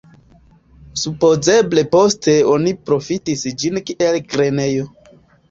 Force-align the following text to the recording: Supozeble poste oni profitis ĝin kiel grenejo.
Supozeble 1.01 1.83
poste 1.91 2.35
oni 2.55 2.73
profitis 2.89 3.45
ĝin 3.61 3.79
kiel 3.93 4.19
grenejo. 4.35 4.91